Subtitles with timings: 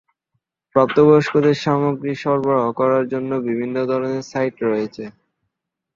[0.75, 5.03] প্রাপ্তবয়স্কদের সামগ্রী সরবরাহ করার জন্য বিভিন্ন ধরনের সাইট রয়েছে।